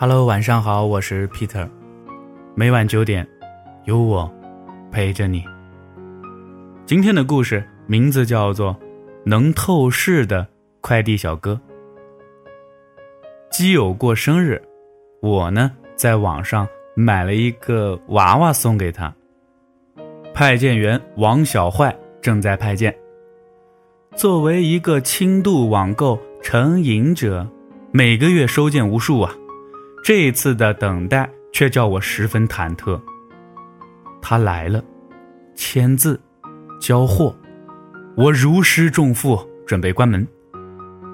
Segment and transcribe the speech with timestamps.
[0.00, 1.68] Hello，晚上好，我是 Peter。
[2.54, 3.26] 每晚九点，
[3.84, 4.32] 有我
[4.92, 5.42] 陪着你。
[6.86, 8.72] 今天的故事名字叫做
[9.24, 10.46] 《能透视的
[10.80, 11.60] 快递小哥》。
[13.50, 14.62] 基友过生日，
[15.20, 19.12] 我呢在网上买了一个娃娃送给他。
[20.32, 21.92] 派件员王小坏
[22.22, 22.96] 正在派件。
[24.14, 27.44] 作为一个轻度网购成瘾者，
[27.90, 29.34] 每个月收件无数啊。
[30.02, 33.00] 这一次的等待却叫我十分忐忑。
[34.22, 34.82] 他来了，
[35.54, 36.20] 签字，
[36.80, 37.34] 交货，
[38.16, 40.26] 我如释重负，准备关门。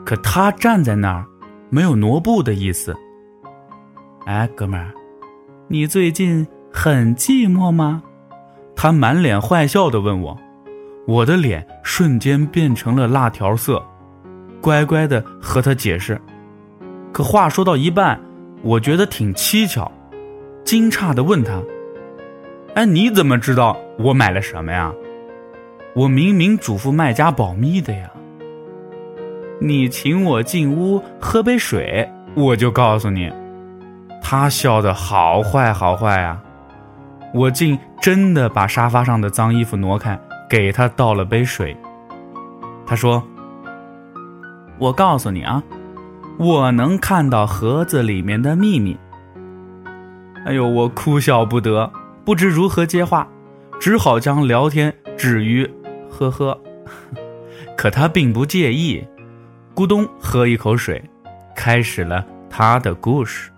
[0.04, 1.24] 可他站在那儿，
[1.70, 2.94] 没有挪步的意思。
[4.26, 4.92] 哎，哥们儿，
[5.68, 8.02] 你最近很寂寞吗？
[8.76, 10.38] 他满脸坏笑的问我，
[11.06, 13.82] 我的脸瞬间变成了辣条色，
[14.60, 16.20] 乖乖的和他解释。
[17.12, 18.20] 可话说到一半。
[18.64, 19.92] 我觉得挺蹊跷，
[20.64, 21.62] 惊诧的问他
[22.74, 24.90] ：“哎，你怎么知道我买了什么呀？
[25.94, 28.10] 我明明嘱咐卖家保密的呀。
[29.60, 33.30] 你请我进屋喝杯水，我就告诉你。”
[34.22, 36.42] 他笑得好坏好坏啊！
[37.34, 40.18] 我竟真的把沙发上的脏衣服挪开，
[40.48, 41.76] 给他倒了杯水。
[42.86, 43.22] 他说
[44.80, 45.62] ：“我告诉你啊。”
[46.38, 48.96] 我能看到盒子里面的秘密。
[50.44, 51.90] 哎呦，我哭笑不得，
[52.24, 53.26] 不知如何接话，
[53.80, 55.68] 只好将聊天止于
[56.10, 56.60] “呵呵”。
[57.76, 59.02] 可他并不介意，
[59.74, 61.02] 咕咚喝一口水，
[61.54, 63.50] 开始了他的故事。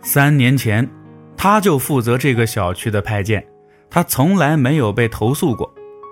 [0.00, 0.88] 三年前，
[1.36, 3.44] 他就负责这个小区的派件，
[3.90, 5.68] 他从来没有被投诉过，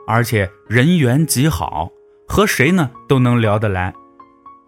[0.08, 1.90] 而且人缘极好，
[2.26, 3.94] 和谁呢都能聊得来。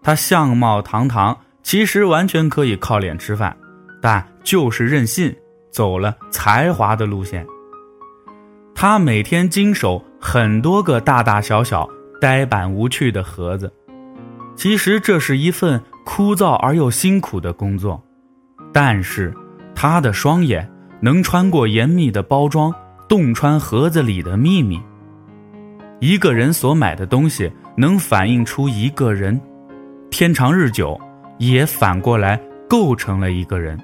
[0.01, 3.55] 他相貌堂堂，其实完全可以靠脸吃饭，
[4.01, 5.35] 但就是任性，
[5.71, 7.45] 走了才华的路线。
[8.73, 11.87] 他每天经手很多个大大小小、
[12.21, 13.71] 呆板无趣的盒子，
[14.55, 18.01] 其实这是一份枯燥而又辛苦的工作，
[18.71, 19.33] 但是
[19.75, 20.69] 他的双眼
[21.01, 22.73] 能穿过严密的包装，
[23.07, 24.81] 洞穿盒子里的秘密。
[25.99, 29.39] 一个人所买的东西，能反映出一个人。
[30.11, 30.99] 天长日久，
[31.37, 33.79] 也反过来构成了一个人。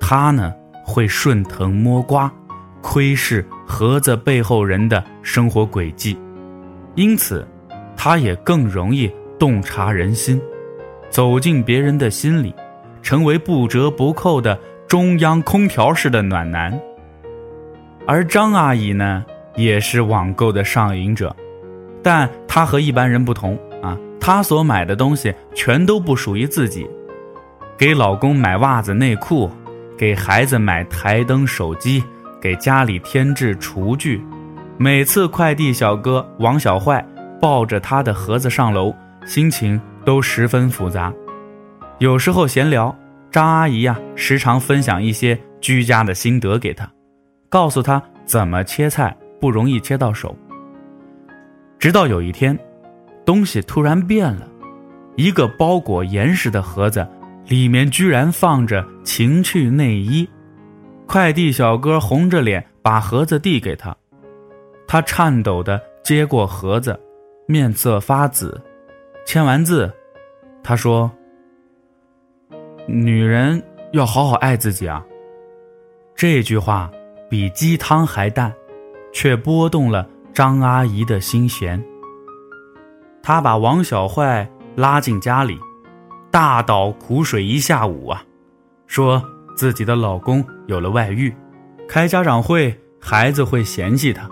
[0.00, 0.52] 他呢，
[0.84, 2.32] 会顺藤摸瓜，
[2.80, 6.16] 窥视盒子背后人的生活轨迹，
[6.94, 7.46] 因此，
[7.96, 10.40] 他也更容易洞察人心，
[11.10, 12.54] 走进别人的心里，
[13.02, 16.78] 成为不折不扣的中央空调式的暖男。
[18.06, 19.24] 而张阿姨呢，
[19.56, 21.34] 也是网购的上瘾者，
[22.02, 23.58] 但她和一般人不同。
[24.24, 26.88] 她所买的东西全都不属于自己，
[27.76, 29.50] 给老公买袜子内裤，
[29.98, 32.00] 给孩子买台灯手机，
[32.40, 34.22] 给家里添置厨具。
[34.78, 37.04] 每次快递小哥王小坏
[37.40, 38.94] 抱着他的盒子上楼，
[39.26, 41.12] 心情都十分复杂。
[41.98, 42.96] 有时候闲聊，
[43.28, 46.88] 张阿姨呀，时常分享一些居家的心得给他，
[47.48, 50.36] 告诉他怎么切菜不容易切到手。
[51.80, 52.56] 直到有一天。
[53.24, 54.48] 东西突然变了，
[55.16, 57.06] 一个包裹严实的盒子，
[57.46, 60.28] 里面居然放着情趣内衣。
[61.06, 63.94] 快递小哥红着脸把盒子递给他，
[64.86, 66.98] 他颤抖的接过盒子，
[67.46, 68.60] 面色发紫。
[69.24, 69.92] 签完字，
[70.62, 71.10] 他说
[72.88, 73.62] ：“女人
[73.92, 75.04] 要好好爱自己啊。”
[76.16, 76.90] 这句话
[77.28, 78.52] 比鸡汤还淡，
[79.12, 81.82] 却拨动了张阿姨的心弦。
[83.22, 85.56] 他把王小坏拉进家里，
[86.30, 88.22] 大倒苦水一下午啊，
[88.88, 89.22] 说
[89.56, 91.32] 自己的老公有了外遇，
[91.88, 94.28] 开家长会孩子会嫌弃他。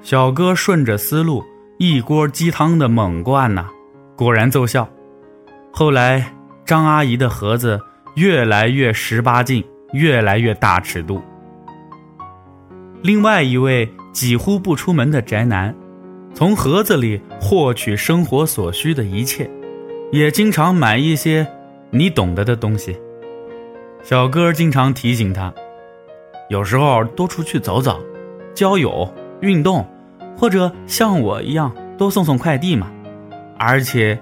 [0.00, 1.44] 小哥顺着思路，
[1.78, 3.66] 一锅鸡汤的猛灌呐，
[4.16, 4.88] 果然奏效。
[5.70, 7.78] 后来张阿姨的盒子
[8.14, 9.62] 越来越十八禁，
[9.92, 11.20] 越来越大尺度。
[13.02, 15.74] 另外一位几乎不出门的宅男。
[16.32, 19.50] 从盒子里获取生活所需的一切，
[20.10, 21.46] 也经常买一些
[21.90, 22.98] 你懂得的东西。
[24.02, 25.52] 小哥经常提醒他，
[26.48, 28.00] 有时候多出去走走，
[28.54, 29.86] 交友、运动，
[30.36, 32.90] 或者像我一样多送送快递嘛。
[33.58, 34.18] 而且，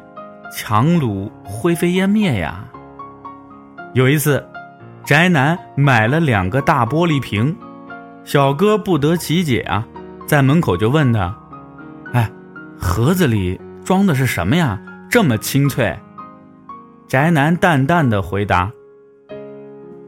[0.53, 2.65] 强撸灰飞烟灭呀。
[3.95, 4.45] 有一次，
[5.05, 7.57] 宅男买了两个大玻璃瓶，
[8.25, 9.87] 小哥不得其解啊，
[10.27, 11.38] 在门口就问他。
[12.13, 12.31] 哎，
[12.79, 14.81] 盒子里装的是什么呀？
[15.11, 15.99] 这么清脆。
[17.07, 18.71] 宅男淡淡的回答：“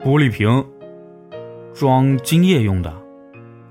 [0.04, 0.64] 玻璃瓶，
[1.72, 2.94] 装精液用的，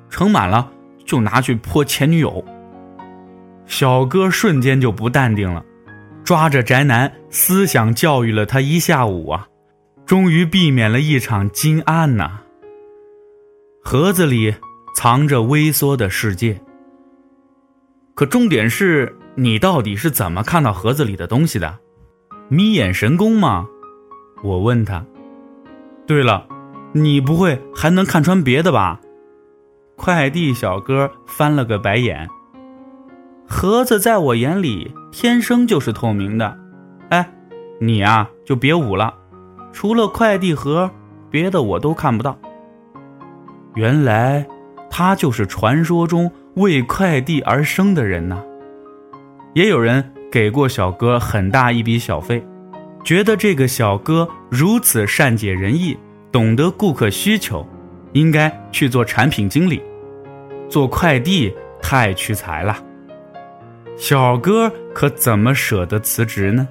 [0.09, 0.71] 盛满了
[1.05, 2.43] 就拿去泼前女友。
[3.67, 5.63] 小哥瞬间就不淡定了，
[6.23, 9.47] 抓着宅男思想教育了他一下午啊，
[10.07, 12.41] 终于避免了一场惊案呐。
[13.83, 14.55] 盒子里
[14.95, 16.59] 藏着微缩的世界，
[18.19, 21.77] 可重点是你到底是怎么看到盒子里的东西的？
[22.49, 23.65] 眯眼神功吗？
[24.43, 25.05] 我问他。
[26.05, 26.45] 对了，
[26.91, 28.99] 你不会还能看穿别的吧？
[29.95, 32.27] 快递小哥翻了个白眼。
[33.47, 36.59] 盒子在我眼里天生就是透明的。
[37.11, 37.31] 哎，
[37.79, 39.13] 你啊就别捂了，
[39.71, 40.91] 除了快递盒，
[41.31, 42.37] 别的我都看不到。
[43.75, 44.45] 原来
[44.89, 46.29] 他就是传说中
[46.59, 48.41] 为快递而生的人呐。
[49.55, 52.43] 也有人给过小哥很大一笔小费。
[53.03, 55.97] 觉得这个小哥如此善解人意，
[56.31, 57.65] 懂得顾客需求，
[58.11, 59.81] 应该去做产品经理，
[60.67, 61.51] 做快递
[61.81, 62.77] 太屈才了。
[63.95, 66.67] 小哥可怎么舍得辞职呢？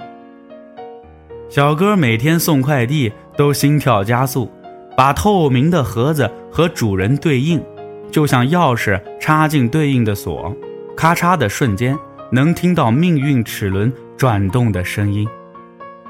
[1.48, 4.50] 小哥每天送快递都心跳加速，
[4.94, 7.60] 把透明的盒子和主人对应，
[8.10, 10.54] 就像钥匙插进对应的锁，
[10.96, 11.96] 咔嚓的瞬间
[12.30, 15.28] 能听到命运齿轮转动的声音。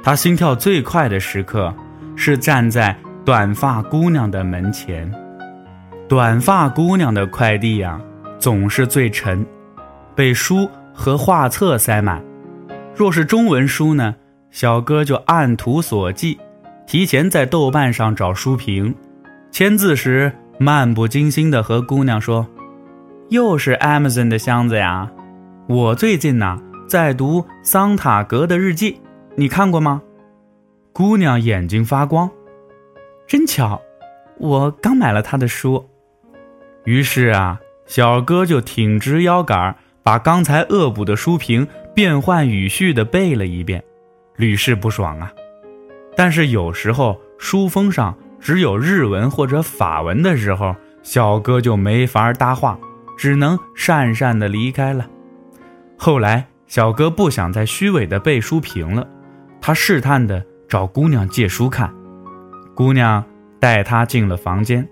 [0.03, 1.75] 他心跳最快的时刻，
[2.17, 5.11] 是站在短发姑娘的门前。
[6.09, 8.00] 短发姑娘的快递呀，
[8.39, 9.45] 总是最沉，
[10.15, 12.23] 被书和画册塞满。
[12.95, 14.15] 若是中文书呢，
[14.50, 16.39] 小哥就按图索骥，
[16.87, 18.95] 提前在豆瓣上找书评，
[19.50, 22.47] 签字时漫不经心地和姑娘说
[23.31, 25.09] ：“又是 Amazon 的箱子呀，
[25.69, 29.01] 我最近呐在读桑塔格的日记。”
[29.37, 30.03] 你看过吗？
[30.93, 32.29] 姑娘眼睛发光，
[33.29, 33.81] 真巧，
[34.39, 35.89] 我刚买了他的书。
[36.85, 43.85] 于是啊，小哥就挺直腰杆，把刚才恶补的书评变换语序的背了一遍，
[44.35, 45.33] 屡试不爽啊。
[46.17, 52.79] 但是有时候书封上只有日文或者法文的时候，小哥就没法搭话，
[53.17, 55.06] 只能讪讪的离开了。
[55.96, 59.06] 后来，小哥不想再虚伪的背书评了。
[59.61, 61.93] 他试探地找姑娘借书看，
[62.75, 63.25] 姑娘
[63.58, 64.88] 带他进了房间，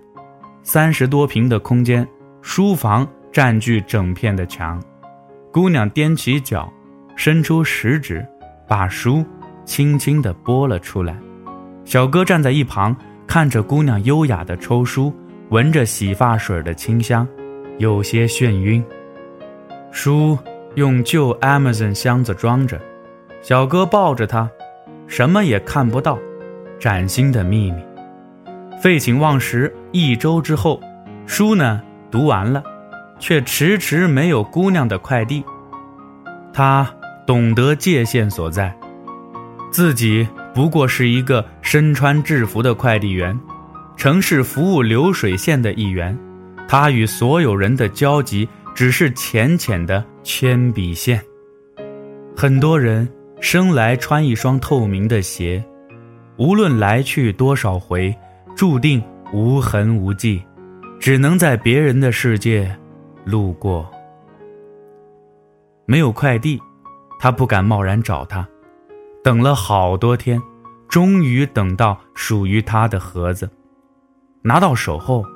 [0.63, 2.07] 三十多平的空间，
[2.43, 4.83] 书房占据整片的墙。
[5.53, 6.71] 姑娘踮起脚，
[7.15, 8.27] 伸出食指，
[8.67, 9.25] 把书
[9.65, 11.17] 轻轻地拨了出来。
[11.85, 12.95] 小哥站在一旁，
[13.27, 15.13] 看着姑娘优雅的抽书，
[15.51, 17.27] 闻着洗发水的清香，
[17.79, 18.85] 有些眩晕。
[19.91, 20.39] 书
[20.75, 22.81] 用旧 Amazon 箱子装着。
[23.43, 24.49] 小哥抱着它，
[25.07, 26.19] 什么也看不到，
[26.81, 27.83] 崭新的秘密。
[28.81, 30.81] 废寝忘食一周之后，
[31.27, 32.63] 书呢读完了，
[33.19, 35.45] 却迟迟没有姑娘的快递。
[36.53, 36.89] 他
[37.27, 38.75] 懂得界限所在，
[39.71, 40.27] 自己
[40.57, 43.39] 不过是一个身穿制服的快递员，
[43.95, 46.19] 城市服务流水线的一员。
[46.67, 51.23] 他与所有人的交集只是浅浅的铅笔线。
[52.35, 53.07] 很多人。
[53.39, 55.63] 生来穿一双透明的鞋，
[56.39, 58.13] 无论来去多少回，
[58.57, 60.43] 注定无痕无迹，
[60.99, 62.75] 只能在别人的世界
[63.27, 63.89] 路过。
[65.85, 66.59] 没有快递，
[67.21, 68.49] 他不敢贸然找他，
[69.27, 70.41] 等了好多天，
[70.89, 73.51] 终于等到属于他的盒子。
[74.41, 75.27] 拿到手后，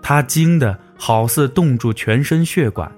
[0.00, 2.90] 他惊得好似冻住全身血管。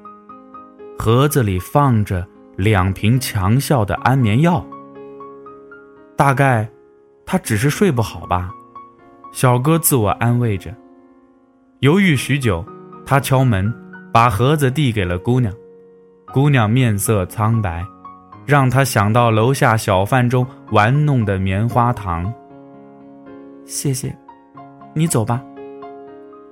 [0.96, 2.24] 盒子里放着。
[2.56, 4.64] 两瓶强效的安眠药。
[6.16, 6.66] 大概，
[7.26, 8.50] 他只是睡不好吧，
[9.30, 10.74] 小哥自我安慰着。
[11.80, 12.64] 犹豫许久，
[13.04, 13.70] 他敲门，
[14.10, 15.52] 把盒子递给了姑娘。
[16.32, 17.84] 姑娘面色苍白，
[18.46, 22.32] 让他想到楼下小贩中玩弄的棉花糖。
[23.64, 24.16] 谢谢，
[24.94, 25.42] 你走吧。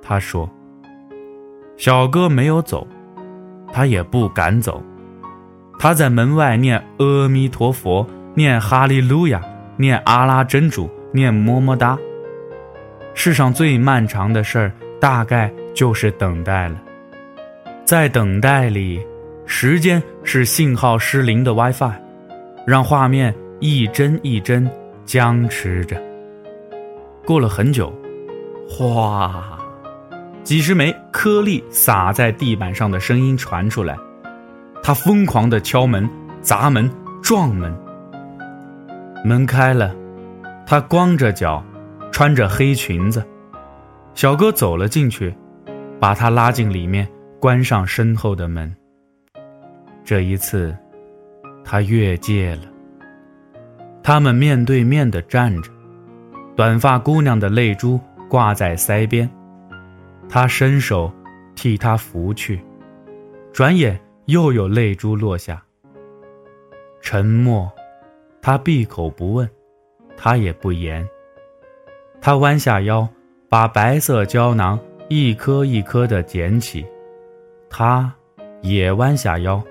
[0.02, 0.50] 他说。
[1.76, 2.86] 小哥没有走，
[3.72, 4.80] 他也不敢走。
[5.76, 9.42] 他在门外念阿弥陀佛，念哈利路亚，
[9.76, 11.98] 念阿拉真主，念么么哒。
[13.12, 16.80] 世上最漫长的事儿，大概就是等待了。
[17.84, 19.04] 在等待里，
[19.46, 21.92] 时间是信号失灵的 WiFi，
[22.66, 24.68] 让画面一帧一帧
[25.04, 26.00] 僵持着。
[27.26, 27.92] 过了很久，
[28.68, 29.58] 哗，
[30.42, 33.96] 几十枚颗粒洒在地板上的声音传出来。
[34.82, 36.08] 他疯狂地敲门、
[36.42, 36.90] 砸门、
[37.22, 37.74] 撞门，
[39.24, 39.94] 门开了，
[40.66, 41.64] 他光着脚，
[42.12, 43.24] 穿着黑裙子。
[44.14, 45.34] 小哥走了进去，
[45.98, 47.08] 把他拉进里面，
[47.40, 48.74] 关上身后的门。
[50.04, 50.76] 这一次，
[51.64, 52.62] 他越界了。
[54.02, 55.70] 他们面对面的站着，
[56.54, 59.28] 短发姑娘的泪珠挂在腮边，
[60.28, 61.10] 他伸手
[61.54, 62.60] 替她拂去，
[63.50, 65.62] 转眼又有泪珠落下。
[67.00, 67.72] 沉默，
[68.42, 69.48] 他闭口不问，
[70.18, 71.06] 他也不言。
[72.20, 73.08] 他弯下腰，
[73.48, 76.84] 把白色胶囊一颗一颗的捡起，
[77.70, 78.12] 他
[78.60, 79.62] 也弯下腰。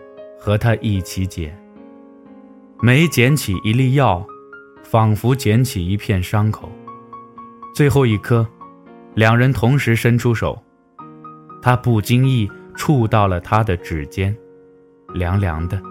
[0.44, 1.58] 和他一起捡。
[2.82, 4.22] 每捡起一粒药，
[4.84, 6.70] 仿佛捡起一片伤口。
[7.74, 8.46] 最后一颗，
[9.16, 10.62] 两人同时伸出手，
[11.62, 14.36] 他不经意触到了他的指尖，
[15.14, 15.82] 凉凉的，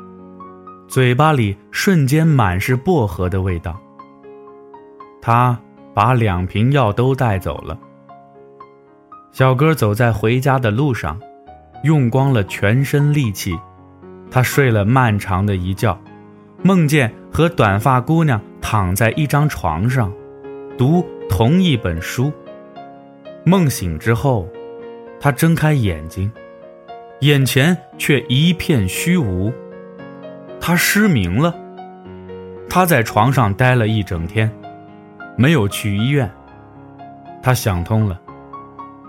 [0.87, 3.81] 嘴巴里瞬间满是薄荷的味道。
[5.23, 5.59] 他
[5.95, 7.81] 把两瓶药都带走了。
[9.33, 11.19] 小哥走在回家的路上，
[11.85, 13.59] 用光了全身力气。
[14.33, 15.97] 他睡了漫长的一觉，
[16.63, 20.11] 梦见和短发姑娘躺在一张床上，
[20.79, 22.33] 读同一本书。
[23.45, 24.49] 梦醒之后，
[25.21, 26.33] 他睁开眼睛，
[27.21, 29.53] 眼前却一片虚无。
[30.59, 31.55] 他失明了。
[32.71, 34.51] 他在床上待了一整天，
[35.37, 36.31] 没有去医院。
[37.43, 38.19] 他想通了，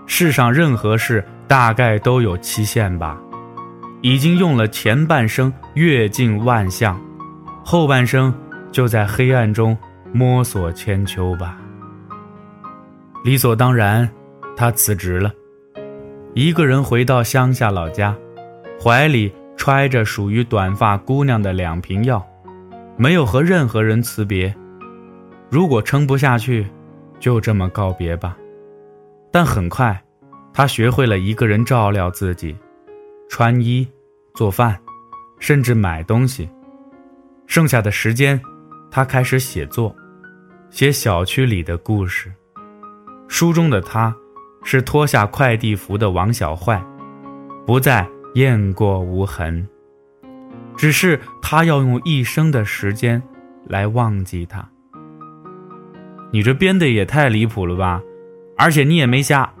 [0.06, 3.18] 世上任何事大概都有期限吧。
[4.04, 7.00] 已经用了前半生阅尽万象，
[7.64, 8.32] 后半生
[8.70, 9.74] 就在黑暗中
[10.12, 11.56] 摸索千秋吧。
[13.24, 14.06] 理所当然，
[14.58, 15.32] 他辞职了，
[16.34, 18.14] 一个人回到乡下老家，
[18.78, 22.22] 怀里揣着属于短发姑娘的两瓶药，
[22.98, 24.54] 没有和任何人辞别。
[25.48, 26.66] 如果撑不下去，
[27.18, 28.36] 就这么告别吧。
[29.32, 29.98] 但很快，
[30.52, 32.54] 他学会了一个人照料自己。
[33.36, 33.84] 穿衣、
[34.32, 34.80] 做饭，
[35.40, 36.48] 甚至买东西。
[37.48, 38.40] 剩下的时间，
[38.92, 39.92] 他开始写作，
[40.70, 42.32] 写小区里的故事。
[43.26, 44.14] 书中的他，
[44.62, 46.80] 是脱下快递服的王小坏，
[47.66, 49.68] 不再雁过无痕。
[50.76, 53.20] 只是他要用一生的时间
[53.66, 54.64] 来忘记他。
[56.30, 58.00] 你这编的也太离谱了吧！
[58.56, 59.52] 而且你也没瞎。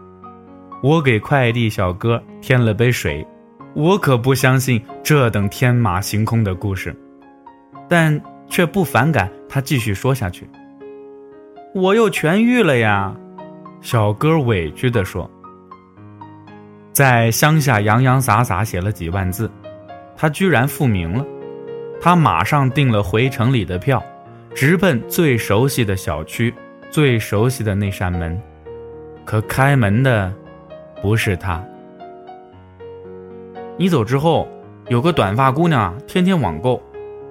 [0.80, 3.26] 我给快递小哥添了杯水。
[3.74, 6.94] 我可不相信这等天马行空的故事，
[7.88, 10.48] 但却不反感他继续说下去。
[11.74, 13.12] 我又痊愈了呀，
[13.80, 15.28] 小哥委屈地说。
[16.92, 19.50] 在乡下洋洋洒洒写了几万字，
[20.16, 21.26] 他居然复明了。
[22.00, 24.00] 他马上订了回城里的票，
[24.54, 26.54] 直奔最熟悉的小区，
[26.90, 28.40] 最熟悉的那扇门。
[29.24, 30.32] 可开门的，
[31.02, 31.60] 不是他。
[33.76, 34.46] 你走之后，
[34.88, 36.80] 有个短发姑娘，天天网购，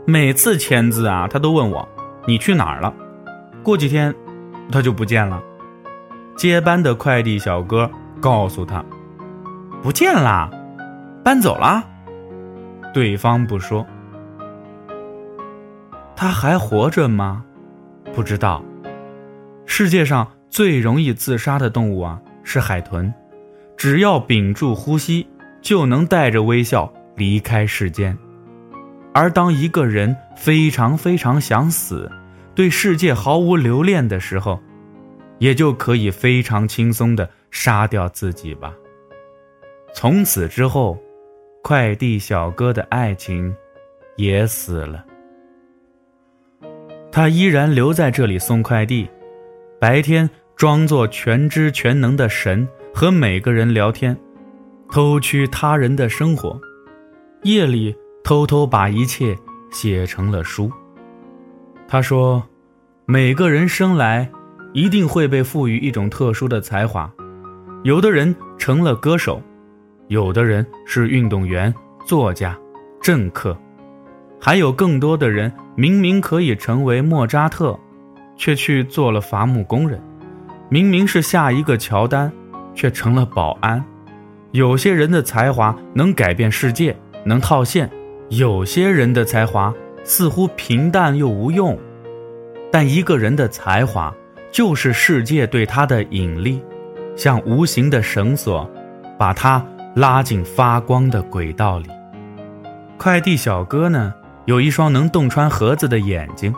[0.05, 1.87] 每次签字啊，她都问我
[2.27, 2.93] 你去哪儿了。
[3.63, 4.13] 过几天，
[4.69, 5.41] 她就不见了。
[6.35, 8.83] 接班的快递小哥告诉他，
[9.81, 10.49] 不见啦，
[11.23, 11.83] 搬走了。
[12.93, 13.85] 对方不说。
[16.15, 17.45] 他还活着吗？
[18.13, 18.61] 不知道。
[19.65, 23.13] 世界上最容易自杀的动物啊，是海豚，
[23.77, 25.25] 只要屏住呼吸。
[25.63, 28.15] 就能带着微笑离开世间，
[29.13, 32.11] 而当一个人非常非常想死，
[32.53, 34.59] 对世界毫无留恋的时候，
[35.39, 38.73] 也就可以非常轻松的杀掉自己吧。
[39.95, 41.01] 从此之后，
[41.63, 43.55] 快递小哥的爱情
[44.17, 45.05] 也死了。
[47.09, 49.07] 他依然留在这里送快递，
[49.79, 54.17] 白天装作全知全能的神，和每个人聊天。
[54.89, 56.59] 偷取他人的生活，
[57.43, 59.37] 夜里偷偷把一切
[59.71, 60.71] 写成了书。
[61.87, 62.43] 他说
[63.05, 64.29] ：“每个人生来
[64.73, 67.11] 一定会被赋予一种特殊的才华，
[67.83, 69.41] 有的人成了歌手，
[70.07, 71.73] 有的人是运动员、
[72.05, 72.57] 作家、
[73.01, 73.57] 政客，
[74.39, 77.77] 还有更多的人明明可以成为莫扎特，
[78.35, 79.99] 却去做了伐木工人；
[80.69, 82.31] 明明是下一个乔丹，
[82.73, 83.83] 却成了保安。”
[84.53, 86.95] 有些人的才华能改变世界，
[87.25, 87.87] 能套现；
[88.29, 91.75] 有些人的才华似乎平淡又无用。
[92.71, 94.13] 但一个人的才华，
[94.51, 96.63] 就是世界对他的引力，
[97.15, 98.69] 像无形的绳索，
[99.17, 101.87] 把他拉进发光的轨道里。
[102.99, 104.13] 快递小哥呢，
[104.45, 106.53] 有一双能洞穿盒子的眼睛，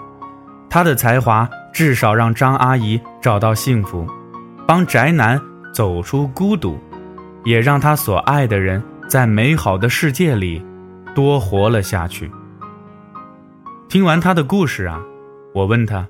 [0.69, 4.05] 他的才华至少让张阿姨找到幸福，
[4.67, 5.39] 帮宅男
[5.73, 6.77] 走出孤独，
[7.45, 10.61] 也让他所爱的人在美好的世界里
[11.13, 12.29] 多活了下去。
[13.87, 15.01] 听完他的故事啊，
[15.53, 16.05] 我问他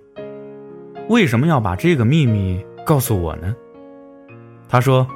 [1.09, 3.55] 为什么要把这个秘密告诉我呢？
[4.67, 5.07] 他说：“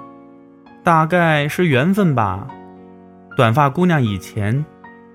[0.83, 2.47] 大概是缘分吧。
[3.35, 4.63] 短发姑娘以前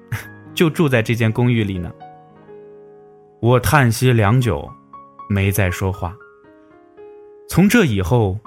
[0.54, 1.92] 就住在这间公寓里呢。”
[3.40, 4.68] 我叹息良久，
[5.28, 6.16] 没再说话。
[7.46, 8.38] 从这以后，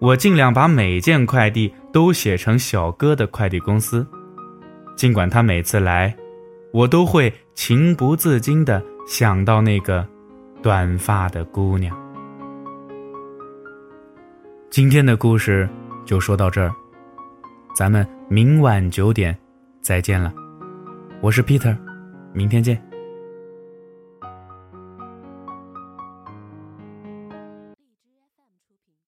[0.00, 4.06] 我尽量把每件快递都写成小哥的快递公司，
[4.96, 6.16] 尽管他每次来，
[6.72, 10.06] 我都会情不自禁的想到那个
[10.62, 11.94] 短发的姑娘。
[14.70, 15.68] 今天的故事
[16.06, 16.72] 就说到这儿，
[17.76, 19.36] 咱们明晚九点
[19.82, 20.32] 再见了。
[21.20, 21.76] 我是 Peter，
[22.32, 22.89] 明天见。